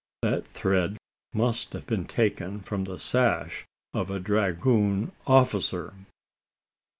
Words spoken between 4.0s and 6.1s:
a dragoon officer!